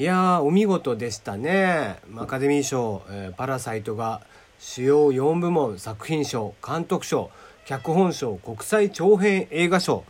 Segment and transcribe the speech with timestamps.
[0.00, 4.20] いやーお見事でしたねアカデミー賞、えーパラサイト」が
[4.60, 7.32] 主要4部門作品賞監督賞
[7.66, 10.04] 脚本賞国際長編映画賞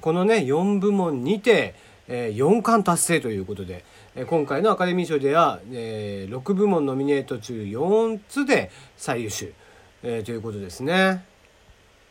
[0.00, 1.74] このね4部門にて、
[2.08, 3.84] えー4冠達成ということで、
[4.14, 9.52] えー今回のアカデミー賞では、えー6部門ノミネート中4つで最優秀、
[10.02, 11.22] えーということですね。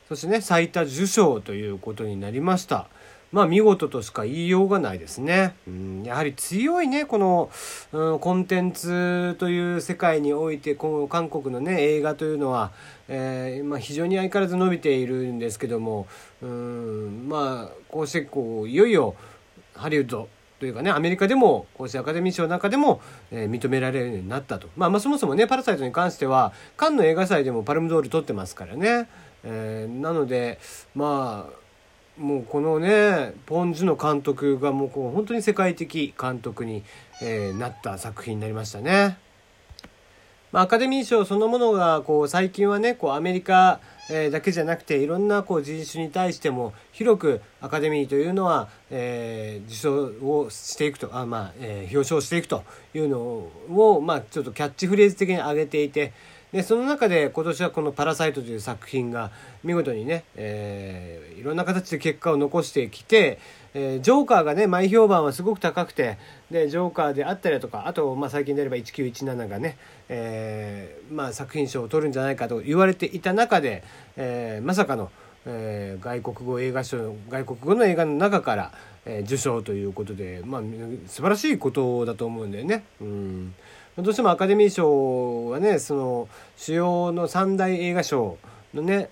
[0.07, 2.87] そしてね最多受賞ということになりました。
[3.33, 5.55] まあ見事としか言いようがないですね。
[5.67, 7.49] うん、やはり強いねこの、
[7.91, 12.71] うん、コンテンツという世界においてこの韓国のね映画というのは、
[13.07, 16.05] えーまあ、非常に相変わらず伸びているんですけども、
[16.43, 19.15] うん、まあこうしてこういよいよ
[19.73, 29.09] ハリウッドというかねアメリカでもこうしてアカデミー賞の中でも、えー認められるようになったと、まあ、まあそもそもね「パラサイト」に関してはカンヌ映画祭でもパルムドール取ってますからね、
[29.43, 30.59] えーなので
[30.93, 31.62] まあ
[32.17, 36.83] もうこのねポン・ジュの監督がもうこう本当に世界的監督に、
[37.21, 39.17] えーなった作品になりましたね。
[40.51, 43.79] まあ、アカデミー賞そのものがこう最近はねこうアメリカ、
[44.11, 56.13] えーだけじゃなくていろんなこう人種に対しても広くアカデミーというのは、えー受賞をしていくとあ、まあえー表彰していくというのを、まあ、ちょっとキャッチフレーズ的に挙げていて
[56.53, 59.31] でその中で今年はこの「パラサイト」という作品が
[59.63, 63.37] 見事にね、えーいろんな形で結果を残してきて、
[63.73, 66.17] えージョーカーがね前評判はすごく高くて
[66.51, 73.83] でジョーカーであったりとかあと、まあ、最近であれば1917がね、えーまあ、作品賞を取るんじゃないかと言われていた中で、
[74.15, 75.11] えーまさかの、
[75.47, 78.71] えー外国語映画賞外国語の映画の中から、
[79.05, 80.61] えー受賞ということで、まあ、
[81.07, 82.83] 素晴らしいことだと思うんだよね。
[83.01, 83.55] うん
[83.97, 88.37] どうしてもアカデミー賞はねその主要の三大映画賞
[88.73, 89.09] のね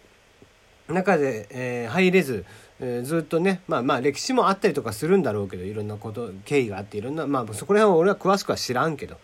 [0.87, 2.45] 中で、えー入れず、
[2.79, 9.17] えーずっとねまあまあ歴史もあったりとかするんだろうけどいろんなこと経緯があっていろんなまあそこら辺は俺は詳しくは知らんけど。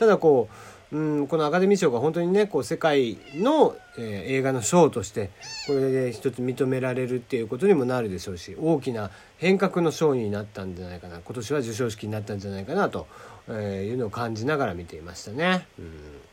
[0.00, 0.54] ただこう、
[0.92, 5.30] うん、このアカデミー賞が本当にねこう世界の、えー映画の賞として
[5.66, 13.06] これで一つ認められるっていうことにもなるでしょうし大きな変革の賞になったんじゃないかな今年は授賞式になったんじゃないかなと、
[13.48, 15.66] えいうのを感じながら見ていましたね。
[15.78, 16.29] うん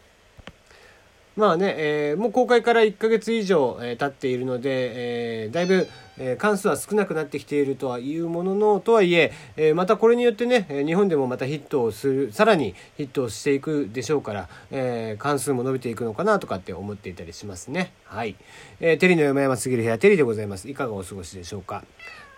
[1.38, 5.88] まあね、えーもう公開から1ヶ月以上、えー経っているので、えーだいぶ、
[6.18, 17.92] えー関数は少なくなってきているとはいうものの、とはいええーまたこれによってね、日本でもまたヒットをする、さらにヒットをしていくでしょうから、えー関数も伸びていくのかなとかって思っていたりしますね。
[18.06, 18.36] はい。
[18.80, 20.68] えーテリーの山々すぎる部屋、テリーでございます。
[20.68, 21.84] いかがお過ごしでしょうか？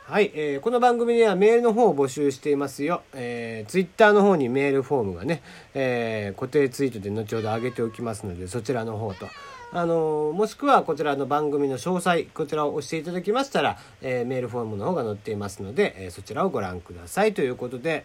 [0.10, 3.04] はい、えーこの番組ではメールの方を募集していますよ。
[3.14, 5.44] えー、ツイッターの方にメールフォームがね、
[5.76, 9.28] えー固定ツイートで後ほど上げておきますので、そちらの方と。
[9.72, 18.04] あのーもしくはこちらの番組の詳細、こちらを押していただきましたら、えーメールフォームの方が載っていますので、えーそちらをご覧くださいということで、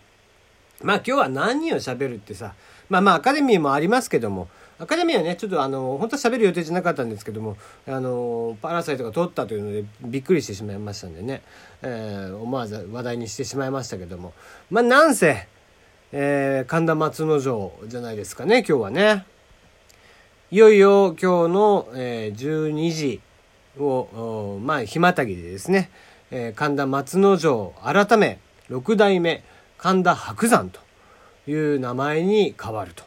[0.83, 2.53] まあ今日は何人を喋るってさ、
[2.91, 4.49] まあまあアカデミーもありますけども、
[4.79, 11.43] アカデミーはね、ちょっとあの、本当は喋る予定じゃなかったんですけども、あの、パラサイトが撮ったというのでびっくりしてしまいましたんでね、
[11.83, 14.33] えー思わず話題にしてしまいましたけども、
[14.71, 15.47] まあなんせ、
[16.13, 19.27] えー神田松之丞じゃないですかね、今日はね。
[20.51, 23.21] いよいよ今日の、えー12時
[23.79, 25.91] を、まあ、ひまたぎでですね、
[26.33, 29.45] えー神田松之丞改め六代目
[29.79, 30.81] 神田伯山と
[31.49, 33.05] いう名前に変わると。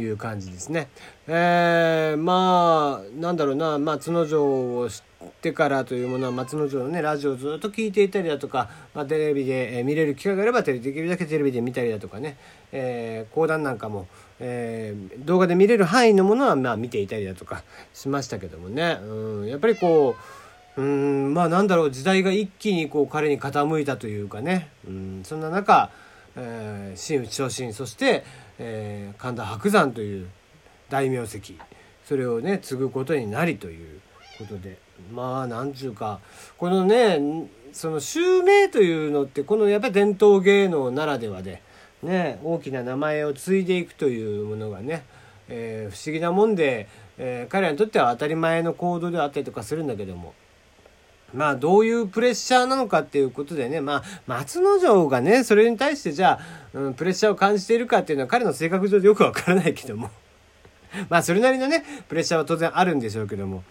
[0.00, 0.88] いう感じですね。
[1.26, 3.78] えーまあなんだろうな。
[3.78, 12.36] 松之丞を知ってからというものは松之丞のねラジオをずっと聞いていたりだとか、まあ、テレビでえ見れる機会があればできるだけテレビで見たりだとかね、
[12.72, 14.06] えー講談なんかも、
[14.40, 20.16] えー動画で見れる範囲のものはまあ見ていたりだとかしましたけどもね、うん、やっぱりこ
[20.76, 21.90] ううんまあなんだろう。
[21.90, 25.90] 時代が一気にこう彼に傾いたというかね、うん、そんな中、
[26.38, 28.24] えー真打昇進そして、
[28.58, 30.28] えー神田伯山という
[30.88, 31.38] 大名跡
[32.04, 34.00] それをね継ぐことになりという
[34.38, 34.78] ことで
[35.12, 36.20] まあなんちゅうか
[36.56, 41.62] このねその襲名というのってこのやっぱり伝統芸能ならではで、
[42.02, 45.04] ね、大きな名前を継いでいくというものがね、
[45.48, 46.88] えー不思議なもんで、
[47.18, 50.34] えー彼らにとっては当たり前の行動であったりとかするんだけども。
[51.34, 56.38] まあどういうプレッシャーなのかっていうことでね、まあ松之丞がね、それに対してじゃ
[56.74, 60.10] あ、うん、プレッシャーを感じているかっていうのは彼の性格上でよくわからないけども。
[61.10, 63.62] まあそれなりのね、プレッシャーは当然あるんでしょうけども。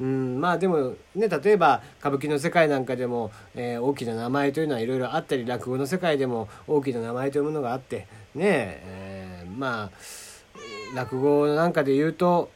[0.00, 12.50] うん、まあでもね、例えば歌舞伎の世界なんかでも、えー大きな名前というのはいろいろあったり、落語の世界でも大きな名前というものがあって、ねえーまあ、落語なんかで言うと、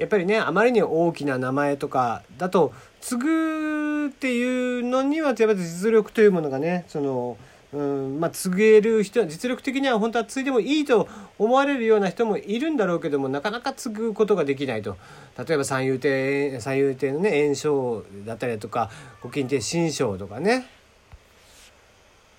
[0.00, 7.36] やっぱりねあまりに大きな名前とかだと継ぐっていうのにはやっぱ実力というものがねその
[7.72, 11.08] うんまあ、継げる人は実力的には本当は継いでもいいと
[11.38, 14.96] 思われるような人もいるんだろうけどもなかなか継ぐことができないと。
[15.38, 18.90] 例えば三遊亭三遊亭のね炎症だったりとか
[19.22, 20.66] ご近亭新章とかね。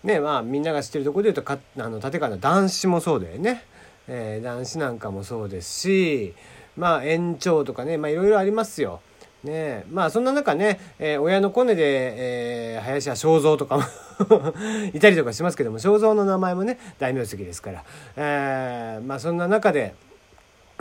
[0.04, 3.64] ねまあみんなが知ってるところでいうとかあの立川の男子もそうだよね、
[4.10, 6.34] えー、男子なんかもそうですし
[6.78, 9.02] まあ延長とかねまあいろいろありますよ。
[9.44, 13.84] ねまあそんな中ね、えー、親のコネで、えー、林家正蔵とかも
[14.94, 17.84] いたりとかしますけども正蔵の名前もね大名跡ですから、
[18.16, 19.96] えー、まあそんな中で。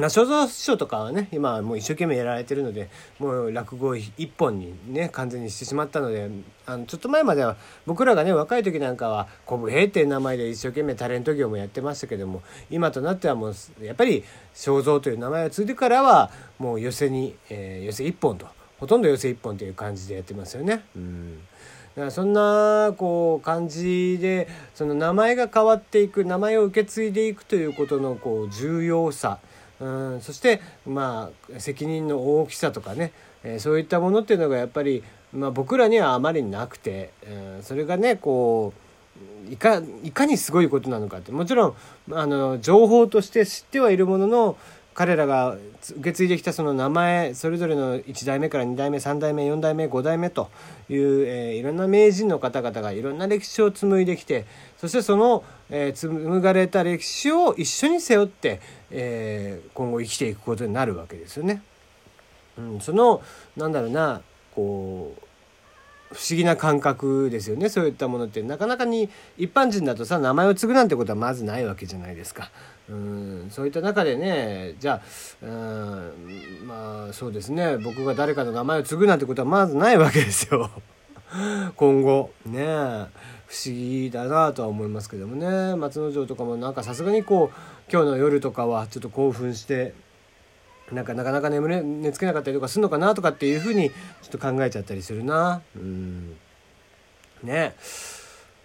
[0.09, 2.89] 正蔵師匠とかはね今もう一生懸命やられてるので
[3.19, 6.31] もう落語一本にね完全にしてしまったので
[6.67, 7.57] あのちょっと前までは
[7.87, 14.25] 僕らがね若い時なんかは小武平っていう名前で一生懸命タレント業もやってましたけども今となってはもうやっぱり
[14.55, 18.47] 正蔵という名前を継いでからはもう寄せに、えー、寄せ一本と
[18.79, 20.85] ほとんど寄せ一本という感じでやってますよね。
[20.97, 21.41] うん
[21.97, 29.39] だからそんなこう感じでその名前が変わっていく名前を受け継いでいくということのこう重要さ
[29.81, 30.21] うん。
[30.21, 33.13] そしてまあ責任の大きさとかね、
[33.43, 38.73] えー、そういったものっていうのがやっぱり、まあ、僕らにはあまりなくて、うん、それがねこ
[39.49, 41.33] ういかいかにすごいことなのかって。
[41.33, 41.75] もちろん
[42.13, 44.57] あの情報として知ってはいるものの
[45.01, 45.57] 彼らが
[45.93, 50.51] 受け継いできたその名前それぞれの1代目から2代目3代目4代目5代目と
[50.91, 54.45] いう、えー、いろんな名人の方々がいろんな歴史を紡いできて
[54.77, 58.61] そしてその、えー、紡がれた歴史を一緒に背負って、
[58.91, 61.63] えー、今後生きていくことになるわけですよね。
[62.59, 63.23] うん、その
[63.57, 64.21] なんだろうな
[64.55, 65.30] こう
[66.13, 67.69] 不思議な感覚ですよね。
[67.69, 68.43] そういったものって。
[68.43, 69.09] なかなかに
[69.39, 72.51] 一般人だとさ名前を継ぐなんてことはまずないわけじゃないですか。
[72.89, 73.49] うん。
[73.51, 75.01] そういった中でねじゃ
[75.43, 77.77] あうんまあそうですね。
[77.79, 80.71] 僕が誰かの名前を継ぐなんてことはまずないわけですよ。
[81.77, 82.31] 今後。
[82.45, 82.65] ね。
[83.47, 85.77] 不思議だなとは思いますけどもね。
[85.77, 89.95] 松之丞とかもなんかさすがにこう今日の夜とかはちょっと興奮して
[90.93, 93.95] なんかなかなか眠れ寝つけなかったりとかするのかなとかっていうふうにちょ
[94.27, 95.63] っと考えちゃったりするな。
[95.77, 96.37] うん。
[97.43, 97.75] ね。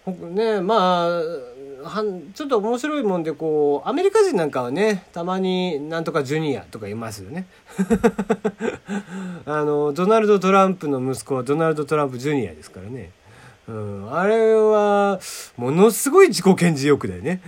[0.06, 7.46] ねまあはんちょっと面白いもんでこうアメリカ人なんかはねたまになんとかジュニアとかいますよね。
[9.46, 13.10] あのドナルド・トランプの息子はドナルド・トランプ・ジュニアですからね、
[13.68, 15.20] うん、あれは
[15.56, 17.40] ものすごい自己顕示欲だよね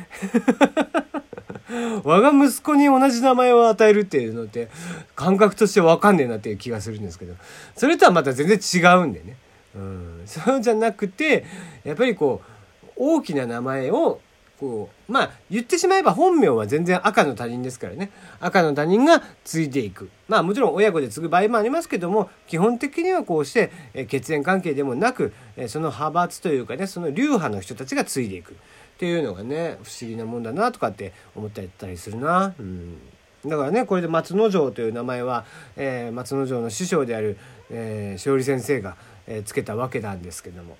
[2.04, 4.68] 我が息子に同じ名前を与えるっていうのって
[5.14, 7.34] 感覚として分かんねえなっていう気がするんですけど。
[7.76, 9.36] それとはまた全然違うんでね、
[9.74, 11.44] うん、そうじゃなくて
[11.84, 14.20] やっぱりこう大きな名前を
[14.58, 18.10] こうまあ言ってしまえば本名は全然赤の他人ですからね。
[18.40, 20.10] 赤の他人が継いでいく。
[20.26, 23.70] まあもちろん親子で継ぐ場合もありますけども基本的にはこうして、
[24.08, 25.32] 血縁関係でもなく、
[25.68, 28.56] その派閥というかねその流派の人たちが継いでいく。
[28.98, 32.52] っていうのがね不思議なもんだなとかって思ったりするな。
[32.58, 32.98] うん
[33.46, 35.44] だからねこれで松之丞という名前は、
[35.76, 37.38] えー、松之丞の師匠である、
[37.70, 38.96] えー、勝利先生が、
[39.28, 40.76] えー、つけたわけなんですけども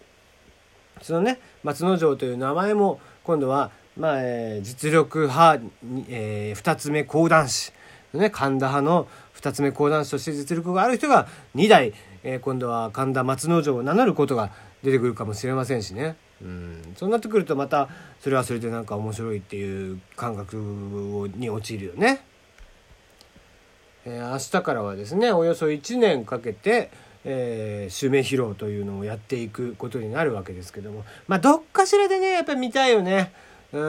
[1.01, 5.63] そのね松之丞という名前も今度は、まあえー、実力派、
[6.09, 7.73] えー、2つ目講談師
[8.13, 9.07] ね神田派の
[9.37, 11.93] 2つ目講談師として実力がある人が2代、
[12.25, 14.51] えー、今度は神田松之丞を名乗ることが
[14.83, 16.17] 出てくるかもしれませんしね。
[16.43, 16.95] うん。
[16.97, 17.89] そうなってくるとまた
[18.21, 20.57] それはそれでなんか面白いっていう感覚
[21.37, 22.25] に陥るよね。
[24.05, 26.91] えー、明日からはですねおよそ1年かけて、
[27.25, 31.05] えー、襲名披露というのをやっていくことになるわけですけども。
[31.27, 33.33] まあどっかしらでねやっぱり見たいよね。
[33.73, 33.81] うん。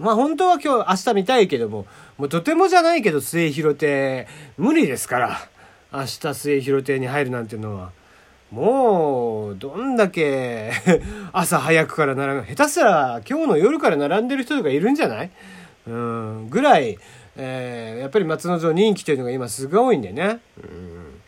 [0.00, 4.26] まあ本当は今日明日見たいけどももうとてもじゃないけど末広亭
[4.56, 5.38] 無理ですから。
[5.92, 7.92] 明日末広亭に入るなんていうのは。
[8.54, 10.70] もうどんだけ
[11.32, 15.30] 朝早くから並ぶ下手したら今日の夜から並んでる人とかいるんじゃない？
[15.88, 16.96] うんぐらい、
[17.36, 20.38] えー、やっぱり松之丞人気というのが今すごいんでね。
[20.62, 21.20] うん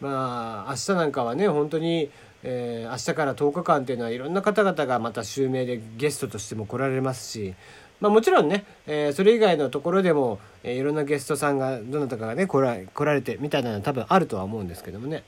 [0.00, 2.10] まあ明日なんかはね本当に、
[2.42, 7.54] えー、明日から10日間っていうのはいろんな方々がまた襲名でゲストとしても来られますし、
[8.00, 15.22] まあ、もちろんね、えー、それ以外のところでも、えー、いろんなゲストさんがどなたかがね来ら来られてみたいなのは多分あるとは思うんですけどもね。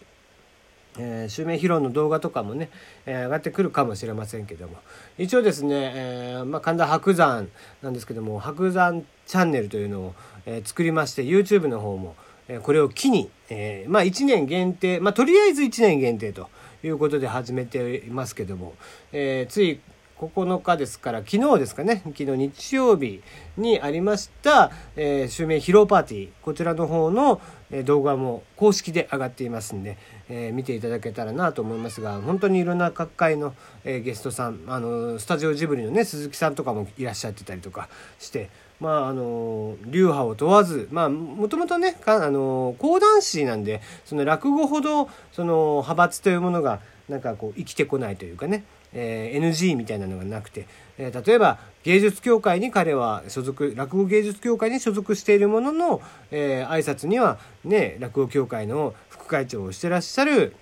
[0.99, 2.71] えー、襲名披露の動画とかもね、
[3.07, 4.77] えー、上がってくるかもしれませんけども。
[5.19, 7.49] 一応ですね、えーまあ、神田伯山
[7.83, 10.15] なんですけども伯山チャンネルというのを、
[10.47, 12.15] え、作りまして YouTube の方も、
[12.49, 16.49] えこれを機に、え、まあ1年限定、まあとりあえず1年限定と
[16.83, 18.75] いうことで始めていますけども、
[19.13, 19.81] え、つい
[20.19, 22.03] 9日ですから昨日ですかね。
[22.05, 23.23] 昨日日曜日
[23.57, 26.29] にありました、えー、襲名披露パーティー。
[26.43, 27.41] こちらの方の
[27.85, 29.97] 動画も公式で上がっていますんで、
[30.29, 33.55] えー、見ていただけたらなと思いますが本当にいろんな各界の、
[33.85, 60.55] えー、ゲストさんあのスタジオジブリのね鈴木さんとかもいらっしゃってたりとかしてまああの流派を問わずまあもともとねあの講談師なんでその落語ほどその派閥というものがなんかこう生きてこないというかね、えー、NG みたいなのがなくて、えー、例えば芸術協会に彼は所属落語芸術協会に所属しているものの、えー、挨拶にはね落語協会の副会長をしてらっしゃる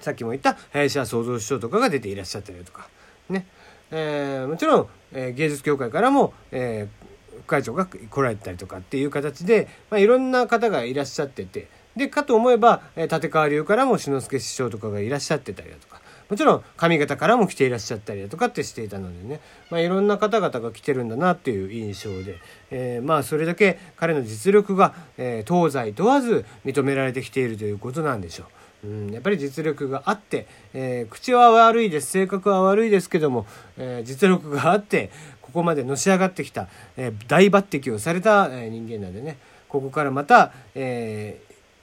[0.00, 2.88] さっきも言った林家創造師匠とかが出ていらっしゃったりとか
[3.28, 3.46] ね、
[3.90, 22.38] えー、もちろん、えー、芸術協会からも、えー、副会長が来られたりとかっていう形で、まあ、いろんな方がいらっしゃっててでかと思えば、えー、立川流からも志の輔師匠とかがいらっしゃってたりだとかもちろん上方からも来ていらっしゃったりだとかってしていたのでね、まあ、いろんな方々が来てるんだなっていう印象で、
[22.70, 28.46] えー、まあそれだけ彼の実力が、えー、東西問わず認められてきているということなんでしょう。
[28.84, 33.44] うん、やっぱり実力があって、えー、口は悪いです性格は悪いですけども、
[33.76, 35.10] えー、実力があって
[35.42, 39.38] ここまでのし上がってきた、えー、大抜擢をされた、え人間なんでね。
[39.68, 41.40] ここからまた、え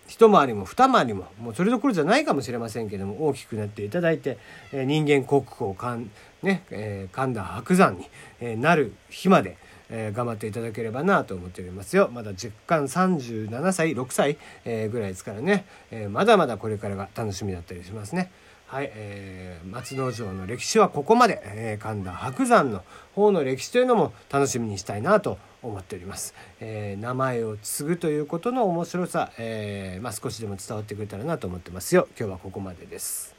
[0.08, 4.38] 一回りも二回りももうそれどころじゃないかもしれませんけども大きくなっていただいて、
[4.72, 6.12] え、人間国宝かん、
[6.44, 8.08] ねえー、神田伯山に、
[8.40, 9.58] え、なる日まで、
[9.90, 18.32] え、頑張っていただければなと思っておりますよまだ実感37歳6歳、え、ぐらいですからね、え、まだまだこれからが楽しみだったりしますね。
[18.68, 22.84] はい、えー、松之丞の歴史はここまで、えー、神田伯山の
[23.14, 26.34] 方の歴史というのも楽しみにしたいなと思っております。
[26.60, 32.08] えー、名前を継ぐということの面白さ、えー、まあ、少しでも伝わってくれたらなと思ってますよ。
[32.18, 33.35] 今日はここまでです。